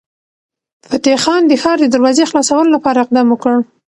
فتح 0.87 1.15
خان 1.23 1.41
د 1.47 1.53
ښار 1.61 1.77
د 1.81 1.85
دروازې 1.95 2.23
خلاصولو 2.29 2.73
لپاره 2.75 2.99
اقدام 3.01 3.27
وکړ. 3.31 3.55